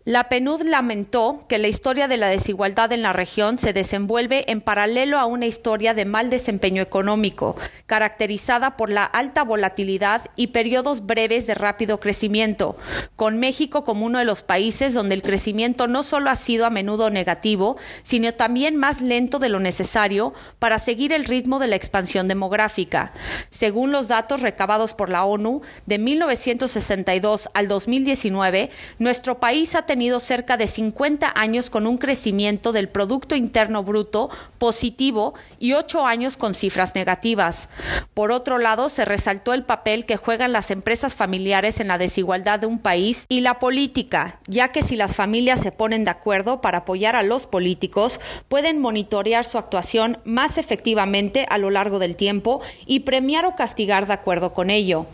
la 0.06 0.30
PNUD 0.30 0.62
lamentó 0.62 1.44
que 1.46 1.58
la 1.58 1.68
historia 1.68 2.08
de 2.08 2.16
la 2.16 2.28
desigualdad 2.28 2.90
en 2.92 3.02
la 3.02 3.12
región 3.12 3.58
se 3.58 3.74
desenvuelve 3.74 4.50
en 4.50 4.62
paralelo 4.62 5.18
a 5.18 5.26
una 5.26 5.44
historia 5.44 5.92
de 5.92 6.06
mal 6.06 6.30
desempeño 6.30 6.82
económico, 6.82 7.54
caracterizada 7.84 8.78
por 8.78 8.88
la 8.88 9.04
alta 9.04 9.44
volatilidad 9.44 10.30
y 10.36 10.48
periodos 10.48 11.04
breves 11.04 11.46
de 11.46 11.54
rápido 11.54 12.00
crecimiento, 12.00 12.78
con 13.14 13.38
México 13.38 13.84
como 13.84 14.06
uno 14.06 14.18
de 14.18 14.24
los 14.24 14.42
países 14.42 14.94
donde 14.94 15.14
el 15.14 15.22
crecimiento 15.22 15.86
no 15.86 16.02
solo 16.02 16.30
ha 16.30 16.36
sido 16.36 16.64
a 16.64 16.70
menudo 16.70 17.10
negativo, 17.10 17.76
sino 18.02 18.32
también 18.32 18.76
más 18.76 19.02
lento 19.02 19.38
de 19.38 19.50
lo 19.50 19.60
necesario 19.60 20.32
para 20.58 20.78
seguir 20.78 21.12
el 21.12 21.26
ritmo 21.26 21.58
de 21.58 21.68
la 21.68 21.76
expansión 21.76 22.26
demográfica. 22.26 23.12
Según 23.50 23.92
los 23.92 24.08
datos 24.08 24.40
recabados 24.40 24.94
por 24.94 25.10
la 25.10 25.24
ONU, 25.24 25.60
de 25.84 25.98
1962 25.98 27.50
al 27.52 27.68
2019, 27.68 28.70
nuestro 29.00 29.40
país 29.40 29.74
ha 29.74 29.86
tenido 29.86 30.20
cerca 30.20 30.58
de 30.58 30.68
50 30.68 31.32
años 31.34 31.70
con 31.70 31.86
un 31.86 31.96
crecimiento 31.96 32.70
del 32.70 32.90
Producto 32.90 33.34
Interno 33.34 33.82
Bruto 33.82 34.28
positivo 34.58 35.32
y 35.58 35.72
ocho 35.72 36.06
años 36.06 36.36
con 36.36 36.52
cifras 36.52 36.94
negativas. 36.94 37.70
Por 38.12 38.30
otro 38.30 38.58
lado, 38.58 38.90
se 38.90 39.06
resaltó 39.06 39.54
el 39.54 39.64
papel 39.64 40.04
que 40.04 40.18
juegan 40.18 40.52
las 40.52 40.70
empresas 40.70 41.14
familiares 41.14 41.80
en 41.80 41.88
la 41.88 41.96
desigualdad 41.96 42.60
de 42.60 42.66
un 42.66 42.78
país 42.78 43.24
y 43.30 43.40
la 43.40 43.58
política, 43.58 44.38
ya 44.46 44.68
que 44.68 44.82
si 44.82 44.96
las 44.96 45.16
familias 45.16 45.60
se 45.60 45.72
ponen 45.72 46.04
de 46.04 46.10
acuerdo 46.10 46.60
para 46.60 46.78
apoyar 46.78 47.16
a 47.16 47.22
los 47.22 47.46
políticos, 47.46 48.20
pueden 48.48 48.80
monitorear 48.80 49.46
su 49.46 49.56
actuación 49.56 50.18
más 50.24 50.58
efectivamente 50.58 51.46
a 51.48 51.56
lo 51.56 51.70
largo 51.70 51.98
del 51.98 52.16
tiempo 52.16 52.60
y 52.84 53.00
premiar 53.00 53.46
o 53.46 53.56
castigar 53.56 54.06
de 54.06 54.12
acuerdo 54.12 54.52
con 54.52 54.68
ello. 54.68 55.06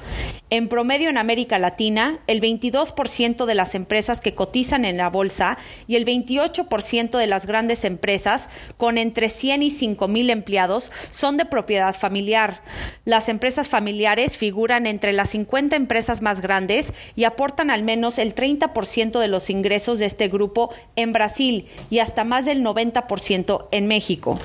En 0.48 0.68
promedio 0.68 1.10
en 1.10 1.18
América 1.18 1.58
Latina, 1.58 2.20
el 2.28 2.40
22% 2.40 3.46
de 3.46 3.54
las 3.56 3.74
empresas 3.74 4.20
que 4.20 4.36
cotizan 4.36 4.84
en 4.84 4.96
la 4.96 5.10
bolsa 5.10 5.58
y 5.88 5.96
el 5.96 6.04
28% 6.04 7.18
de 7.18 7.26
las 7.26 7.46
grandes 7.46 7.84
empresas 7.84 8.48
con 8.76 8.96
entre 8.96 9.28
100 9.28 9.64
y 9.64 9.70
5 9.70 10.06
mil 10.06 10.30
empleados 10.30 10.92
son 11.10 11.36
de 11.36 11.46
propiedad 11.46 11.96
familiar. 11.96 12.62
Las 13.04 13.28
empresas 13.28 13.68
familiares 13.68 14.36
figuran 14.36 14.86
entre 14.86 15.12
las 15.12 15.30
50 15.30 15.74
empresas 15.74 16.22
más 16.22 16.40
grandes 16.40 16.94
y 17.16 17.24
aportan 17.24 17.72
al 17.72 17.82
menos 17.82 18.20
el 18.20 18.32
30% 18.32 19.18
de 19.18 19.26
los 19.26 19.50
ingresos 19.50 19.98
de 19.98 20.06
este 20.06 20.28
grupo 20.28 20.72
en 20.94 21.12
Brasil 21.12 21.66
y 21.90 21.98
hasta 21.98 22.22
más 22.22 22.44
del 22.44 22.62
90% 22.62 23.66
en 23.72 23.88
México. 23.88 24.38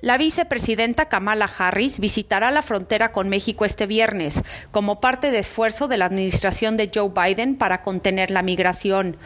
La 0.00 0.16
vicepresidenta 0.16 1.08
Kamala 1.08 1.50
Harris 1.58 1.98
visitará 1.98 2.52
la 2.52 2.62
frontera 2.62 3.10
con 3.10 3.28
México 3.28 3.64
este 3.64 3.88
viernes 3.88 4.44
como 4.70 5.00
parte 5.00 5.32
de 5.32 5.40
esfuerzo 5.40 5.88
de 5.88 5.96
la 5.96 6.04
administración 6.04 6.76
de 6.76 6.88
Joe 6.94 7.10
Biden 7.10 7.56
para 7.56 7.82
contener 7.82 8.30
la 8.30 8.42
migración. 8.42 9.16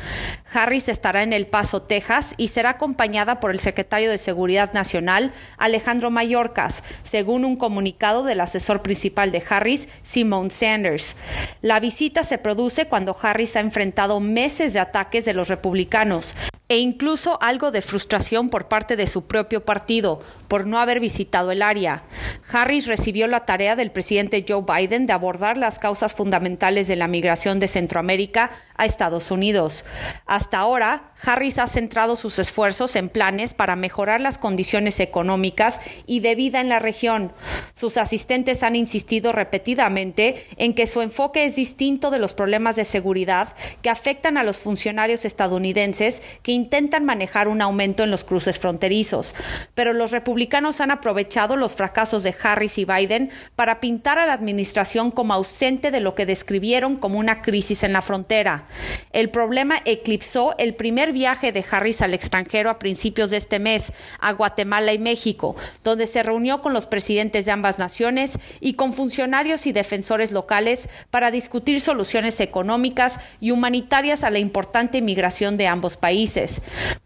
Harris 0.51 0.89
estará 0.89 1.25
en 1.25 1.35
El 1.35 1.47
Paso, 1.47 1.83
Texas 1.83 2.33
y 2.39 2.49
será 2.49 2.71
acompañada 2.71 3.39
por 3.39 3.51
el 3.51 3.61
secretario 3.61 4.11
de 4.11 4.17
Seguridad 4.17 4.73
Nacional, 4.73 5.35
Alejandro 5.59 6.11
Mayorkas, 6.11 6.85
según 7.03 7.45
un 7.45 7.57
comunicado 7.57 8.25
del 8.25 8.41
asesor 8.41 8.81
principal 8.81 9.31
de 9.31 9.43
Harris, 9.47 9.91
Simone 10.03 10.49
Sanders. 10.49 11.17
La 11.61 11.81
visita 11.81 12.25
se 12.25 12.39
produce 12.39 12.87
cuando 12.87 13.15
Harris 13.21 13.57
ha 13.57 13.61
enfrentado 13.61 14.21
meses 14.21 14.73
de 14.73 14.81
ataques 14.81 15.27
de 15.27 15.35
los 15.35 15.49
republicanos, 15.49 16.35
e 16.73 16.79
incluso 16.79 17.37
algo 17.43 17.71
de 17.71 17.83
frustración 17.83 18.49
por 18.49 18.67
parte 18.67 18.97
de 18.97 19.07
su 19.07 19.27
propio 19.27 19.63
partido 19.63 20.23
por 20.49 20.67
no 20.67 20.79
haber 20.81 21.01
visitado 21.01 21.51
el 21.51 21.61
área. 21.61 22.05
Harris 22.51 22.87
recibió 22.87 23.27
la 23.27 23.45
tarea 23.45 23.77
del 23.77 23.91
presidente 23.91 24.43
Joe 24.49 24.65
Biden 24.67 25.07
de 25.07 25.13
abordar 25.13 25.59
las 25.59 25.79
causas 25.79 26.15
fundamentales 26.15 26.89
de 26.89 26.97
la 26.97 27.09
migración 27.09 27.61
de 27.61 27.69
Centroamérica 27.69 28.53
a 28.77 28.87
Estados 28.87 29.31
Unidos. 29.31 29.85
Hasta 30.25 30.59
ahora, 30.59 31.13
Harris 31.23 31.59
ha 31.59 31.67
centrado 31.67 32.17
sus 32.17 32.39
esfuerzos 32.39 32.97
en 32.97 33.09
planes 33.09 33.55
para 33.55 33.77
mejorar 33.77 34.21
las 34.21 34.39
condiciones 34.39 34.99
económicas 34.99 35.81
y 36.07 36.21
de 36.21 36.35
vida 36.35 36.61
en 36.61 36.69
la 36.69 36.79
región. 36.79 37.33
Sus 37.75 37.97
asistentes 37.97 38.63
han 38.63 38.77
insistido 38.77 39.33
repetidamente 39.33 40.47
en 40.57 40.75
que 40.75 40.87
su 40.87 41.01
enfoque 41.01 41.45
es 41.45 41.57
distinto 41.57 42.11
de 42.11 42.19
los 42.19 42.33
problemas 42.33 42.77
de 42.77 42.85
seguridad 42.85 43.55
que 43.83 43.91
afectan 43.91 44.37
a 44.37 44.43
los 44.43 44.59
funcionarios 44.59 45.25
estadounidenses 45.25 46.23
que 46.43 46.53
intentan 46.63 47.05
manejar 47.05 47.49
un 47.49 47.61
aumento 47.61 48.05
en 48.05 48.11
los 48.11 48.23
cruces 48.25 48.59
fronterizos. 48.59 49.35
Pero 49.75 49.93
los 49.93 50.13
republicanos 50.13 50.81
han 50.81 50.91
aprovechado 50.91 51.57
los 51.57 51.75
fracasos 51.75 52.23
de 52.23 52.35
Harris 52.43 52.79
y 52.79 52.85
Biden 52.85 53.31
para 53.57 53.81
pintar 53.81 54.19
a 54.19 54.27
la 54.27 54.33
administración 54.33 55.11
como 55.11 55.35
ausente 55.35 55.91
de 55.91 56.01
lo 56.01 56.15
que 56.15 56.27
describieron 56.27 56.97
como 56.97 57.19
una 57.19 57.43
crisis 57.43 57.83
en 57.83 57.93
la 57.93 58.03
frontera. 58.03 58.67
El 59.13 59.31
problema 59.31 59.77
eclipsó 59.85 60.55
el 60.59 60.75
primer 60.75 61.13
viaje 61.13 61.51
de 61.53 61.65
Harris 61.69 62.01
al 62.01 62.15
extranjero 62.15 62.71
a 62.71 62.79
principios 62.79 63.31
de 63.31 63.39
este 63.39 63.59
mes 63.59 63.93
a 64.21 64.33
Guatemala 64.33 64.93
y 64.93 64.99
México, 64.99 65.57
donde 65.83 66.07
se 66.07 66.23
reunió 66.23 66.63
con 66.63 66.73
los 66.73 66.87
presidentes 66.87 67.45
de 67.45 67.53
ambas 67.53 67.79
naciones 67.79 68.39
y 68.61 68.75
con 68.75 68.93
funcionarios 68.93 69.67
y 69.67 69.73
defensores 69.73 70.31
locales 70.31 70.89
para 71.11 71.31
discutir 71.31 71.81
soluciones 71.81 72.41
económicas 72.41 73.19
y 73.41 73.51
humanitarias 73.51 74.23
a 74.23 74.31
la 74.31 74.39
importante 74.39 74.99
inmigración 74.99 75.57
de 75.57 75.67
ambos 75.67 75.97
países. 75.97 76.42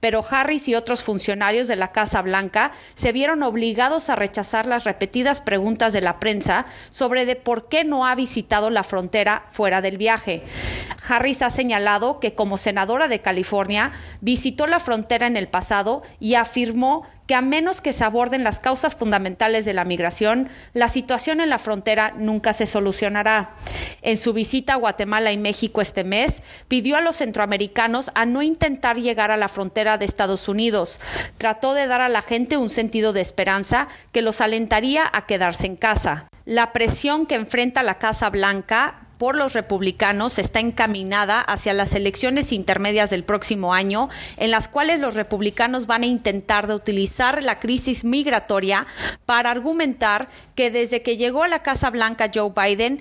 Pero 0.01 0.25
Harris 0.29 0.69
y 0.69 0.75
otros 0.75 1.03
funcionarios 1.03 1.69
de 1.69 1.77
la 1.77 1.93
Casa 1.93 2.23
Blanca 2.23 2.73
se 2.95 3.13
vieron 3.13 3.43
obligados 3.43 4.11
a 4.11 4.17
rechazar 4.17 4.67
las 4.67 4.85
repetidas 4.85 5.41
preguntas 5.41 5.93
de 5.93 6.01
la 6.01 6.19
prensa 6.19 6.67
sobre 6.91 7.27
de 7.27 7.37
por 7.37 7.69
qué 7.69 7.85
no 7.85 8.07
ha 8.07 8.15
visitado 8.15 8.71
la 8.71 8.83
frontera 8.83 9.47
fuera 9.51 9.81
del 9.81 9.99
viaje. 9.99 10.43
Harris 11.09 11.43
ha 11.43 11.51
señalado 11.51 12.21
que 12.21 12.35
como 12.35 12.57
senadora 12.57 13.09
de 13.09 13.21
California 13.21 13.93
visitó 14.21 14.67
la 14.67 14.81
frontera 14.81 15.27
en 15.27 15.37
el 15.37 15.49
pasado 15.49 16.03
y 16.21 16.35
afirmó 16.35 17.07
que 17.27 17.35
a 17.35 17.41
menos 17.41 17.81
que 17.81 17.93
se 17.93 18.05
aborden 18.05 18.45
las 18.45 18.61
causas 18.61 18.97
fundamentales 18.97 19.65
de 19.65 19.75
la 19.75 19.85
migración, 19.85 20.49
la 20.73 20.89
situación 20.89 21.41
en 21.41 21.51
la 21.51 21.59
frontera 21.59 22.15
nunca 22.17 22.53
se 22.53 22.67
solucionará. 22.67 23.51
En 24.03 24.17
su 24.17 24.33
visita 24.33 24.75
a 24.75 24.77
Guatemala 24.77 25.33
y 25.33 25.39
México 25.39 25.81
este 25.81 26.05
mes, 26.05 26.43
pidió 26.69 26.97
a 26.97 27.01
los 27.01 27.17
centroamericanos 27.17 28.11
a 28.15 28.27
no 28.27 28.43
intentar 28.43 28.99
llegar 28.99 29.31
a 29.31 29.37
la 29.37 29.49
frontera 29.49 29.99
de 29.99 30.05
Estados 30.05 30.49
Unidos. 30.49 31.01
Trató 31.39 31.75
de 31.75 31.87
dar 31.87 32.01
a 32.01 32.09
la 32.09 32.23
gente 32.23 32.57
un 32.57 32.71
sentido 32.71 33.13
de 33.13 33.21
esperanza 33.21 33.89
que 34.13 34.23
los 34.23 34.41
alentaría 34.41 35.09
a 35.13 35.27
quedarse 35.27 35.67
en 35.67 35.77
casa. 35.77 36.29
La 36.45 36.73
presión 36.73 37.27
que 37.27 37.35
enfrenta 37.35 37.83
la 37.83 37.99
Casa 37.99 38.31
Blanca 38.31 39.06
por 39.19 39.37
los 39.37 39.53
republicanos 39.53 40.39
está 40.39 40.61
encaminada 40.61 41.41
hacia 41.41 41.73
las 41.73 41.95
elecciones 41.95 42.53
intermedias 42.53 43.11
del 43.11 43.25
próximo 43.25 43.75
año, 43.75 44.09
en 44.37 44.51
las 44.51 44.69
cuales 44.69 45.01
los 45.01 45.15
republicanos 45.15 45.87
van 45.87 46.03
a 46.03 46.07
intentar 46.07 46.67
de 46.67 46.75
utilizar 46.75 47.43
la 47.43 47.59
crisis 47.59 48.05
migratoria 48.05 48.87
para 49.25 49.51
argumentar 49.51 50.29
que 50.55 50.71
desde 50.71 51.03
que 51.03 51.17
llegó 51.17 51.43
a 51.43 51.49
la 51.49 51.63
Casa 51.63 51.91
Blanca 51.91 52.31
Joe 52.35 52.53
Biden, 52.55 53.01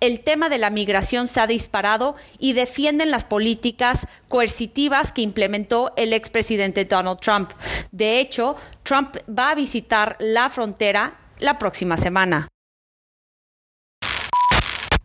el 0.00 0.20
tema 0.20 0.48
de 0.48 0.58
la 0.58 0.70
migración 0.70 1.28
se 1.28 1.40
ha 1.40 1.46
disparado 1.46 2.16
y 2.38 2.54
defienden 2.54 3.12
las 3.12 3.24
políticas 3.24 4.08
coercitivas 4.28 5.12
que 5.12 5.22
implementó 5.22 5.92
el 5.96 6.12
expresidente 6.12 6.84
Donald 6.84 7.20
Trump. 7.20 7.52
De 7.92 8.18
hecho, 8.18 8.56
Trump 8.82 9.16
va 9.28 9.50
a 9.50 9.54
visitar 9.54 10.16
la 10.18 10.50
frontera 10.50 11.18
la 11.38 11.58
próxima 11.58 11.96
semana. 11.96 12.48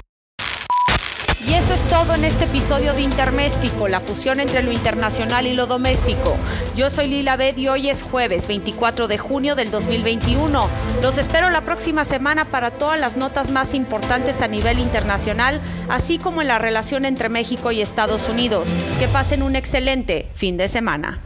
Y 1.45 1.53
eso 1.53 1.73
es 1.75 1.83
todo 1.83 2.15
en 2.15 2.23
este 2.25 2.45
episodio 2.45 2.93
de 2.93 3.01
Interméstico, 3.01 3.87
la 3.87 3.99
fusión 3.99 4.39
entre 4.39 4.63
lo 4.63 4.71
internacional 4.71 5.45
y 5.45 5.53
lo 5.53 5.67
doméstico. 5.67 6.35
Yo 6.75 6.89
soy 6.89 7.07
Lila 7.07 7.37
Bed 7.37 7.57
y 7.57 7.67
hoy 7.67 7.89
es 7.89 8.01
jueves 8.01 8.47
24 8.47 9.07
de 9.07 9.19
junio 9.19 9.53
del 9.53 9.69
2021. 9.69 10.67
Los 11.03 11.19
espero 11.19 11.51
la 11.51 11.61
próxima 11.61 12.05
semana 12.05 12.45
para 12.45 12.71
todas 12.71 12.99
las 12.99 13.17
notas 13.17 13.51
más 13.51 13.75
importantes 13.75 14.41
a 14.41 14.47
nivel 14.47 14.79
internacional, 14.79 15.61
así 15.89 16.17
como 16.17 16.41
en 16.41 16.47
la 16.47 16.57
relación 16.57 17.05
entre 17.05 17.29
México 17.29 17.71
y 17.71 17.81
Estados 17.81 18.27
Unidos. 18.29 18.69
Que 18.97 19.07
pasen 19.07 19.43
un 19.43 19.55
excelente 19.55 20.27
fin 20.33 20.57
de 20.57 20.67
semana. 20.67 21.19